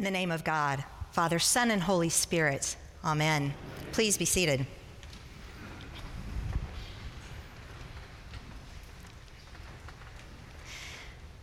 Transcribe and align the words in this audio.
In 0.00 0.04
the 0.04 0.10
name 0.10 0.32
of 0.32 0.44
God, 0.44 0.82
Father, 1.12 1.38
Son, 1.38 1.70
and 1.70 1.82
Holy 1.82 2.08
Spirit, 2.08 2.74
Amen. 3.04 3.52
Please 3.92 4.16
be 4.16 4.24
seated. 4.24 4.64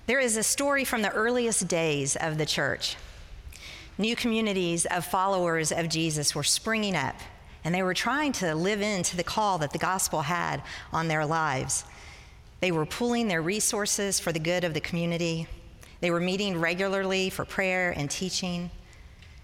There 0.07 0.19
is 0.19 0.37
a 0.37 0.41
story 0.41 0.83
from 0.83 1.03
the 1.03 1.11
earliest 1.11 1.67
days 1.67 2.15
of 2.15 2.39
the 2.39 2.47
church. 2.47 2.95
New 3.99 4.15
communities 4.15 4.87
of 4.87 5.05
followers 5.05 5.71
of 5.71 5.87
Jesus 5.87 6.33
were 6.33 6.41
springing 6.41 6.95
up, 6.95 7.19
and 7.63 7.75
they 7.75 7.83
were 7.83 7.93
trying 7.93 8.31
to 8.31 8.55
live 8.55 8.81
into 8.81 9.15
the 9.15 9.23
call 9.23 9.59
that 9.59 9.71
the 9.71 9.77
gospel 9.77 10.23
had 10.23 10.63
on 10.91 11.07
their 11.07 11.27
lives. 11.27 11.85
They 12.61 12.71
were 12.71 12.87
pooling 12.87 13.27
their 13.27 13.43
resources 13.43 14.19
for 14.19 14.31
the 14.31 14.39
good 14.39 14.63
of 14.63 14.73
the 14.73 14.81
community. 14.81 15.47
They 15.99 16.11
were 16.11 16.19
meeting 16.19 16.59
regularly 16.59 17.29
for 17.29 17.45
prayer 17.45 17.91
and 17.95 18.09
teaching. 18.09 18.69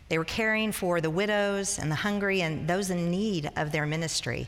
They 0.09 0.17
were 0.17 0.25
caring 0.25 0.71
for 0.71 1.01
the 1.01 1.09
widows 1.09 1.79
and 1.79 1.89
the 1.89 1.95
hungry 1.95 2.41
and 2.41 2.67
those 2.67 2.89
in 2.89 3.09
need 3.09 3.49
of 3.55 3.71
their 3.71 3.85
ministry. 3.85 4.47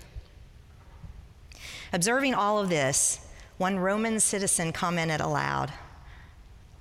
Observing 1.94 2.34
all 2.34 2.60
of 2.60 2.70
this, 2.70 3.20
one 3.58 3.80
Roman 3.80 4.20
citizen 4.20 4.72
commented 4.72 5.22
aloud 5.22 5.72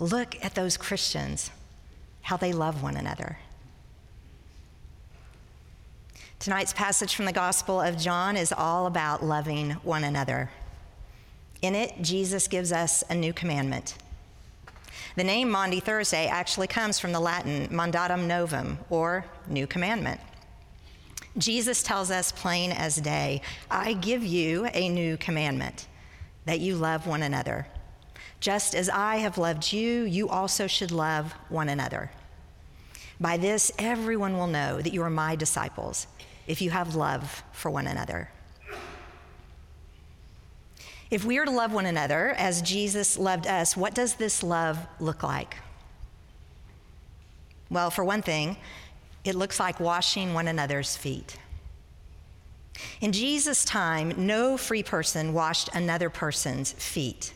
Look 0.01 0.37
at 0.45 0.57
those 0.57 0.77
Christians, 0.77 1.53
how 2.23 2.37
they 2.37 2.53
love 2.53 2.83
one 2.83 2.97
another. 2.97 3.39
Tonight's 6.41 6.73
passage 6.73 7.15
from 7.15 7.25
the 7.25 7.33
Gospel 7.33 7.81
of 7.81 7.97
John 7.97 8.37
is 8.37 8.53
all 8.53 8.87
about 8.87 9.25
loving 9.25 9.71
one 9.83 10.05
another. 10.05 10.51
In 11.63 11.75
it, 11.75 12.03
Jesus 12.03 12.49
gives 12.49 12.73
us 12.73 13.03
a 13.09 13.15
new 13.15 13.33
commandment. 13.33 13.97
The 15.17 15.23
name 15.25 15.49
Maundy 15.49 15.79
Thursday 15.79 16.27
actually 16.27 16.67
comes 16.67 16.99
from 16.99 17.13
the 17.13 17.21
Latin 17.21 17.69
mandatum 17.69 18.27
novum, 18.27 18.79
or 18.91 19.25
new 19.49 19.65
commandment. 19.65 20.21
Jesus 21.39 21.85
tells 21.85 22.11
us 22.11 22.33
plain 22.33 22.73
as 22.73 22.97
day 22.97 23.41
I 23.71 23.93
give 23.93 24.25
you 24.25 24.67
a 24.75 24.89
new 24.89 25.17
commandment 25.17 25.87
that 26.47 26.59
you 26.59 26.75
love 26.75 27.07
one 27.07 27.23
another. 27.23 27.69
Just 28.41 28.75
as 28.75 28.89
I 28.89 29.17
have 29.17 29.39
loved 29.39 29.73
you, 29.73 30.03
you 30.03 30.29
also 30.29 30.67
should 30.67 30.91
love 30.91 31.33
one 31.49 31.69
another. 31.69 32.11
By 33.21 33.37
this, 33.37 33.71
everyone 33.79 34.37
will 34.37 34.49
know 34.49 34.81
that 34.81 34.93
you 34.93 35.03
are 35.03 35.11
my 35.11 35.37
disciples 35.37 36.09
if 36.49 36.61
you 36.61 36.71
have 36.71 36.97
love 36.97 37.45
for 37.53 37.71
one 37.71 37.87
another. 37.87 38.31
If 41.15 41.25
we 41.25 41.39
are 41.39 41.45
to 41.45 41.51
love 41.53 41.73
one 41.73 41.87
another 41.87 42.31
as 42.31 42.61
Jesus 42.61 43.17
loved 43.17 43.47
us, 43.47 43.77
what 43.77 43.95
does 43.95 44.15
this 44.15 44.43
love 44.43 44.85
look 44.99 45.23
like? 45.23 45.55
Well, 47.71 47.93
for 47.93 48.03
one 48.03 48.21
thing, 48.21 48.57
it 49.25 49.37
looks 49.37 49.61
like 49.61 49.79
washing 49.79 50.35
one 50.35 50.49
another's 50.49 50.97
feet. 50.97 51.37
In 53.01 53.13
Jesus' 53.13 53.65
time, 53.65 54.27
no 54.27 54.57
free 54.57 54.83
person 54.83 55.33
washed 55.33 55.71
another 55.73 56.11
person's 56.11 56.73
feet. 56.73 57.33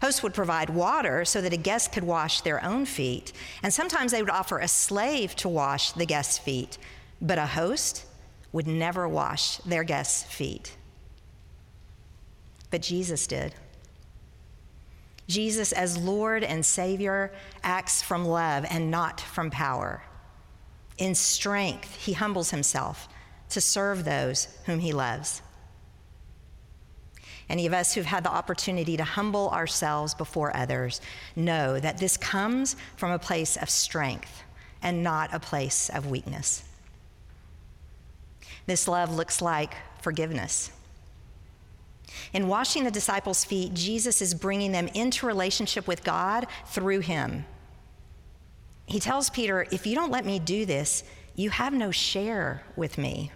Hosts 0.00 0.22
would 0.22 0.32
provide 0.32 0.70
water 0.70 1.24
so 1.24 1.40
that 1.40 1.52
a 1.52 1.56
guest 1.56 1.90
could 1.90 2.04
wash 2.04 2.42
their 2.42 2.62
own 2.62 2.86
feet, 2.86 3.32
and 3.64 3.74
sometimes 3.74 4.12
they 4.12 4.22
would 4.22 4.30
offer 4.30 4.60
a 4.60 4.68
slave 4.68 5.34
to 5.34 5.48
wash 5.48 5.90
the 5.90 6.06
guest's 6.06 6.38
feet, 6.38 6.78
but 7.20 7.38
a 7.38 7.46
host 7.46 8.04
would 8.52 8.68
never 8.68 9.08
wash 9.08 9.56
their 9.66 9.82
guest's 9.82 10.22
feet. 10.22 10.76
But 12.70 12.82
Jesus 12.82 13.26
did. 13.26 13.54
Jesus, 15.28 15.72
as 15.72 15.98
Lord 15.98 16.44
and 16.44 16.64
Savior, 16.64 17.32
acts 17.62 18.00
from 18.02 18.24
love 18.24 18.64
and 18.70 18.90
not 18.90 19.20
from 19.20 19.50
power. 19.50 20.02
In 20.98 21.14
strength, 21.14 21.96
he 21.96 22.12
humbles 22.12 22.50
himself 22.50 23.08
to 23.50 23.60
serve 23.60 24.04
those 24.04 24.48
whom 24.66 24.78
he 24.78 24.92
loves. 24.92 25.42
Any 27.48 27.66
of 27.66 27.72
us 27.72 27.94
who've 27.94 28.06
had 28.06 28.24
the 28.24 28.32
opportunity 28.32 28.96
to 28.96 29.04
humble 29.04 29.50
ourselves 29.50 30.14
before 30.14 30.56
others 30.56 31.00
know 31.36 31.78
that 31.78 31.98
this 31.98 32.16
comes 32.16 32.74
from 32.96 33.12
a 33.12 33.18
place 33.18 33.56
of 33.56 33.70
strength 33.70 34.42
and 34.82 35.02
not 35.02 35.32
a 35.32 35.38
place 35.38 35.88
of 35.90 36.06
weakness. 36.06 36.64
This 38.66 38.88
love 38.88 39.14
looks 39.14 39.40
like 39.40 39.74
forgiveness. 40.02 40.72
In 42.32 42.48
washing 42.48 42.84
the 42.84 42.90
disciples' 42.90 43.44
feet, 43.44 43.74
Jesus 43.74 44.22
is 44.22 44.34
bringing 44.34 44.72
them 44.72 44.88
into 44.88 45.26
relationship 45.26 45.86
with 45.86 46.04
God 46.04 46.46
through 46.66 47.00
him. 47.00 47.44
He 48.86 49.00
tells 49.00 49.30
Peter, 49.30 49.66
If 49.72 49.86
you 49.86 49.94
don't 49.94 50.12
let 50.12 50.24
me 50.24 50.38
do 50.38 50.64
this, 50.64 51.02
you 51.34 51.50
have 51.50 51.72
no 51.72 51.90
share 51.90 52.62
with 52.76 52.96
me. 52.96 53.32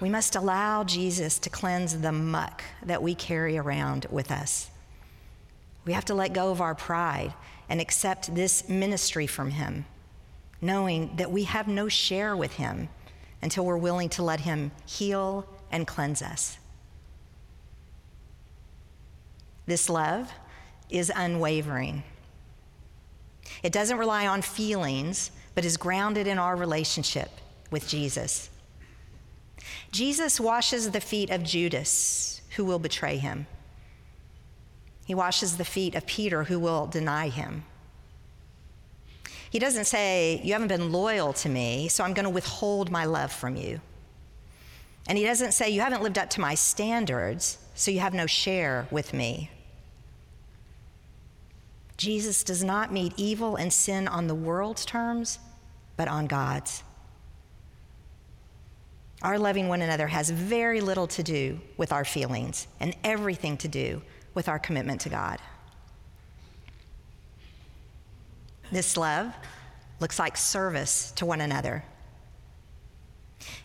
We 0.00 0.08
must 0.08 0.34
allow 0.34 0.84
Jesus 0.84 1.38
to 1.40 1.50
cleanse 1.50 1.98
the 1.98 2.12
muck 2.12 2.64
that 2.84 3.02
we 3.02 3.14
carry 3.14 3.56
around 3.56 4.06
with 4.10 4.30
us. 4.30 4.70
We 5.84 5.92
have 5.92 6.04
to 6.06 6.14
let 6.14 6.32
go 6.32 6.50
of 6.50 6.60
our 6.60 6.74
pride 6.74 7.34
and 7.68 7.80
accept 7.80 8.34
this 8.34 8.68
ministry 8.68 9.26
from 9.26 9.50
Him, 9.50 9.84
knowing 10.60 11.14
that 11.16 11.30
we 11.30 11.44
have 11.44 11.68
no 11.68 11.88
share 11.88 12.36
with 12.36 12.54
Him 12.54 12.88
until 13.40 13.64
we're 13.64 13.76
willing 13.76 14.08
to 14.10 14.22
let 14.22 14.40
Him 14.40 14.72
heal 14.86 15.46
and 15.74 15.88
cleanse 15.88 16.22
us. 16.22 16.56
This 19.66 19.90
love 19.90 20.32
is 20.88 21.10
unwavering. 21.14 22.04
It 23.64 23.72
doesn't 23.72 23.98
rely 23.98 24.28
on 24.28 24.40
feelings, 24.40 25.32
but 25.56 25.64
is 25.64 25.76
grounded 25.76 26.28
in 26.28 26.38
our 26.38 26.54
relationship 26.54 27.28
with 27.72 27.88
Jesus. 27.88 28.50
Jesus 29.90 30.38
washes 30.38 30.92
the 30.92 31.00
feet 31.00 31.30
of 31.30 31.42
Judas, 31.42 32.40
who 32.54 32.64
will 32.64 32.78
betray 32.78 33.16
him. 33.16 33.48
He 35.06 35.14
washes 35.14 35.56
the 35.56 35.64
feet 35.64 35.96
of 35.96 36.06
Peter, 36.06 36.44
who 36.44 36.60
will 36.60 36.86
deny 36.86 37.30
him. 37.30 37.64
He 39.50 39.58
doesn't 39.58 39.86
say, 39.86 40.40
You 40.44 40.52
haven't 40.52 40.68
been 40.68 40.92
loyal 40.92 41.32
to 41.32 41.48
me, 41.48 41.88
so 41.88 42.04
I'm 42.04 42.14
going 42.14 42.24
to 42.24 42.30
withhold 42.30 42.92
my 42.92 43.06
love 43.06 43.32
from 43.32 43.56
you. 43.56 43.80
And 45.06 45.18
he 45.18 45.24
doesn't 45.24 45.52
say, 45.52 45.70
You 45.70 45.80
haven't 45.80 46.02
lived 46.02 46.18
up 46.18 46.30
to 46.30 46.40
my 46.40 46.54
standards, 46.54 47.58
so 47.74 47.90
you 47.90 48.00
have 48.00 48.14
no 48.14 48.26
share 48.26 48.86
with 48.90 49.12
me. 49.12 49.50
Jesus 51.96 52.42
does 52.42 52.64
not 52.64 52.92
meet 52.92 53.12
evil 53.16 53.56
and 53.56 53.72
sin 53.72 54.08
on 54.08 54.26
the 54.26 54.34
world's 54.34 54.84
terms, 54.84 55.38
but 55.96 56.08
on 56.08 56.26
God's. 56.26 56.82
Our 59.22 59.38
loving 59.38 59.68
one 59.68 59.80
another 59.80 60.08
has 60.08 60.28
very 60.28 60.80
little 60.80 61.06
to 61.08 61.22
do 61.22 61.60
with 61.76 61.92
our 61.92 62.04
feelings 62.04 62.66
and 62.80 62.94
everything 63.04 63.56
to 63.58 63.68
do 63.68 64.02
with 64.34 64.48
our 64.48 64.58
commitment 64.58 65.00
to 65.02 65.08
God. 65.08 65.38
This 68.70 68.96
love 68.96 69.32
looks 70.00 70.18
like 70.18 70.36
service 70.36 71.12
to 71.12 71.24
one 71.24 71.40
another. 71.40 71.84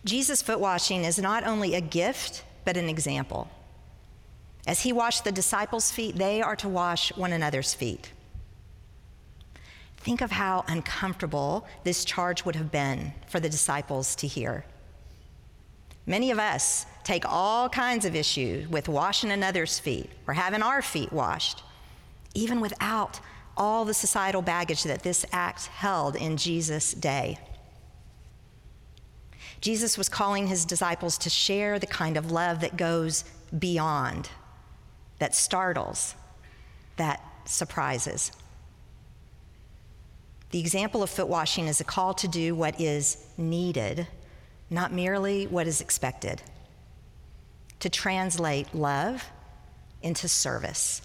Jesus' 0.04 0.42
foot 0.42 0.60
washing 0.60 1.04
is 1.04 1.18
not 1.18 1.46
only 1.46 1.74
a 1.74 1.80
gift, 1.80 2.44
but 2.64 2.76
an 2.76 2.88
example. 2.88 3.48
As 4.66 4.80
he 4.80 4.92
washed 4.92 5.24
the 5.24 5.32
disciples' 5.32 5.90
feet, 5.90 6.16
they 6.16 6.42
are 6.42 6.56
to 6.56 6.68
wash 6.68 7.16
one 7.16 7.32
another's 7.32 7.74
feet. 7.74 8.12
Think 9.98 10.20
of 10.20 10.30
how 10.30 10.64
uncomfortable 10.68 11.66
this 11.84 12.04
charge 12.04 12.44
would 12.44 12.56
have 12.56 12.70
been 12.70 13.12
for 13.28 13.40
the 13.40 13.48
disciples 13.48 14.14
to 14.16 14.26
hear. 14.26 14.64
Many 16.06 16.30
of 16.30 16.38
us 16.38 16.86
take 17.04 17.24
all 17.26 17.68
kinds 17.68 18.04
of 18.04 18.16
issue 18.16 18.66
with 18.70 18.88
washing 18.88 19.30
another's 19.30 19.78
feet 19.78 20.10
or 20.26 20.34
having 20.34 20.62
our 20.62 20.82
feet 20.82 21.12
washed, 21.12 21.62
even 22.34 22.60
without 22.60 23.20
all 23.56 23.84
the 23.84 23.94
societal 23.94 24.40
baggage 24.42 24.84
that 24.84 25.02
this 25.02 25.26
act 25.32 25.66
held 25.66 26.16
in 26.16 26.36
Jesus' 26.36 26.94
day. 26.94 27.38
Jesus 29.60 29.98
was 29.98 30.08
calling 30.08 30.46
his 30.46 30.64
disciples 30.64 31.18
to 31.18 31.30
share 31.30 31.78
the 31.78 31.86
kind 31.86 32.16
of 32.16 32.30
love 32.30 32.60
that 32.60 32.76
goes 32.76 33.24
beyond, 33.58 34.30
that 35.18 35.34
startles, 35.34 36.14
that 36.96 37.22
surprises. 37.44 38.32
The 40.50 40.60
example 40.60 41.02
of 41.02 41.10
foot 41.10 41.28
washing 41.28 41.66
is 41.66 41.80
a 41.80 41.84
call 41.84 42.14
to 42.14 42.28
do 42.28 42.54
what 42.54 42.80
is 42.80 43.24
needed, 43.36 44.06
not 44.70 44.92
merely 44.92 45.46
what 45.46 45.66
is 45.66 45.80
expected, 45.80 46.42
to 47.80 47.88
translate 47.88 48.74
love 48.74 49.24
into 50.02 50.26
service. 50.28 51.02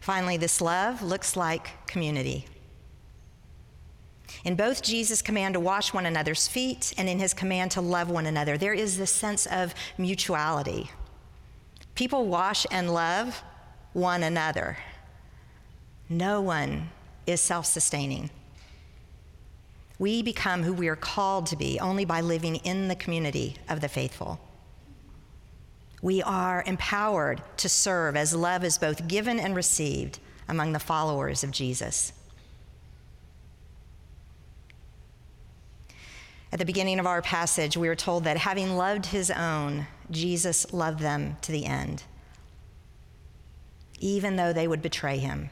Finally, 0.00 0.36
this 0.36 0.60
love 0.60 1.02
looks 1.02 1.36
like 1.36 1.86
community. 1.86 2.46
In 4.42 4.56
both 4.56 4.82
Jesus' 4.82 5.22
command 5.22 5.54
to 5.54 5.60
wash 5.60 5.94
one 5.94 6.06
another's 6.06 6.48
feet 6.48 6.92
and 6.98 7.08
in 7.08 7.18
his 7.18 7.34
command 7.34 7.70
to 7.72 7.80
love 7.80 8.10
one 8.10 8.26
another, 8.26 8.58
there 8.58 8.74
is 8.74 8.98
this 8.98 9.10
sense 9.10 9.46
of 9.46 9.74
mutuality. 9.96 10.90
People 11.94 12.26
wash 12.26 12.66
and 12.70 12.92
love 12.92 13.42
one 13.92 14.22
another. 14.22 14.76
No 16.08 16.40
one 16.40 16.90
is 17.26 17.40
self 17.40 17.66
sustaining. 17.66 18.30
We 19.98 20.22
become 20.22 20.64
who 20.64 20.72
we 20.72 20.88
are 20.88 20.96
called 20.96 21.46
to 21.46 21.56
be 21.56 21.78
only 21.78 22.04
by 22.04 22.20
living 22.20 22.56
in 22.56 22.88
the 22.88 22.96
community 22.96 23.56
of 23.68 23.80
the 23.80 23.88
faithful. 23.88 24.40
We 26.02 26.22
are 26.22 26.62
empowered 26.66 27.40
to 27.58 27.68
serve 27.68 28.16
as 28.16 28.34
love 28.34 28.64
is 28.64 28.76
both 28.76 29.08
given 29.08 29.38
and 29.38 29.54
received 29.54 30.18
among 30.48 30.72
the 30.72 30.78
followers 30.78 31.44
of 31.44 31.50
Jesus. 31.50 32.12
At 36.54 36.60
the 36.60 36.64
beginning 36.64 37.00
of 37.00 37.06
our 37.08 37.20
passage, 37.20 37.76
we 37.76 37.88
are 37.88 37.96
told 37.96 38.22
that 38.22 38.36
having 38.36 38.76
loved 38.76 39.06
his 39.06 39.28
own, 39.28 39.88
Jesus 40.08 40.72
loved 40.72 41.00
them 41.00 41.36
to 41.42 41.50
the 41.50 41.66
end, 41.66 42.04
even 43.98 44.36
though 44.36 44.52
they 44.52 44.68
would 44.68 44.80
betray 44.80 45.18
him, 45.18 45.50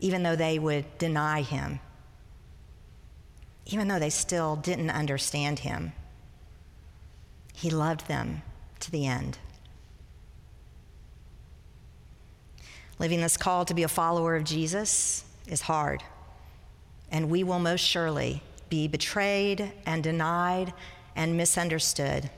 even 0.00 0.22
though 0.22 0.36
they 0.36 0.58
would 0.58 0.98
deny 0.98 1.40
him, 1.40 1.80
even 3.64 3.88
though 3.88 3.98
they 3.98 4.10
still 4.10 4.54
didn't 4.54 4.90
understand 4.90 5.60
him. 5.60 5.92
He 7.54 7.70
loved 7.70 8.06
them 8.06 8.42
to 8.80 8.90
the 8.90 9.06
end. 9.06 9.38
Living 12.98 13.22
this 13.22 13.38
call 13.38 13.64
to 13.64 13.72
be 13.72 13.82
a 13.82 13.88
follower 13.88 14.36
of 14.36 14.44
Jesus 14.44 15.24
is 15.46 15.62
hard, 15.62 16.02
and 17.10 17.30
we 17.30 17.42
will 17.42 17.60
most 17.60 17.80
surely 17.80 18.42
be 18.68 18.88
betrayed 18.88 19.72
and 19.86 20.02
denied 20.02 20.72
and 21.16 21.36
misunderstood 21.36 22.30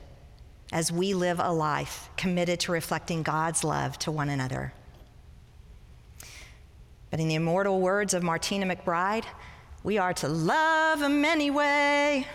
as 0.71 0.91
we 0.91 1.13
live 1.13 1.39
a 1.39 1.51
life 1.51 2.09
committed 2.17 2.59
to 2.61 2.71
reflecting 2.71 3.23
God's 3.23 3.63
love 3.63 3.99
to 3.99 4.11
one 4.11 4.29
another. 4.29 4.73
But 7.09 7.19
in 7.19 7.27
the 7.27 7.35
immortal 7.35 7.81
words 7.81 8.13
of 8.13 8.23
Martina 8.23 8.73
McBride, 8.73 9.25
we 9.83 9.97
are 9.97 10.13
to 10.13 10.27
love 10.27 10.99
them 10.99 11.25
anyway. 11.25 12.25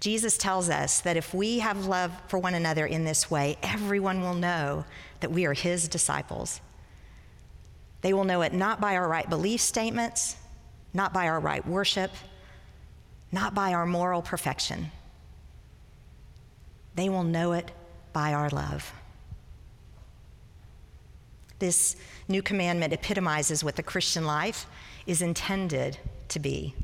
Jesus 0.00 0.38
tells 0.38 0.70
us 0.70 1.00
that 1.00 1.16
if 1.16 1.34
we 1.34 1.58
have 1.58 1.86
love 1.86 2.12
for 2.28 2.38
one 2.38 2.54
another 2.54 2.86
in 2.86 3.04
this 3.04 3.28
way, 3.30 3.58
everyone 3.64 4.20
will 4.20 4.34
know 4.34 4.84
that 5.20 5.32
we 5.32 5.44
are 5.44 5.54
his 5.54 5.88
disciples. 5.88 6.60
They 8.00 8.12
will 8.12 8.24
know 8.24 8.42
it 8.42 8.52
not 8.52 8.80
by 8.80 8.96
our 8.96 9.08
right 9.08 9.28
belief 9.28 9.60
statements, 9.60 10.36
not 10.94 11.12
by 11.12 11.28
our 11.28 11.40
right 11.40 11.66
worship, 11.66 12.10
not 13.32 13.54
by 13.54 13.72
our 13.74 13.86
moral 13.86 14.22
perfection. 14.22 14.90
They 16.94 17.08
will 17.08 17.24
know 17.24 17.52
it 17.52 17.70
by 18.12 18.32
our 18.32 18.48
love. 18.50 18.92
This 21.58 21.96
new 22.28 22.42
commandment 22.42 22.92
epitomizes 22.92 23.64
what 23.64 23.76
the 23.76 23.82
Christian 23.82 24.24
life 24.24 24.66
is 25.06 25.22
intended 25.22 25.98
to 26.28 26.38
be. 26.38 26.74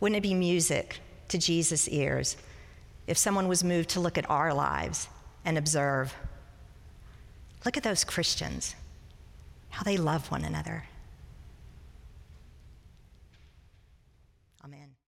Wouldn't 0.00 0.18
it 0.18 0.22
be 0.22 0.34
music 0.34 1.00
to 1.28 1.38
Jesus' 1.38 1.88
ears 1.88 2.36
if 3.06 3.16
someone 3.16 3.48
was 3.48 3.64
moved 3.64 3.90
to 3.90 4.00
look 4.00 4.18
at 4.18 4.28
our 4.28 4.52
lives 4.52 5.08
and 5.44 5.56
observe 5.56 6.14
look 7.64 7.76
at 7.76 7.82
those 7.82 8.04
Christians, 8.04 8.74
how 9.70 9.82
they 9.82 9.96
love 9.96 10.30
one 10.30 10.44
another? 10.44 10.84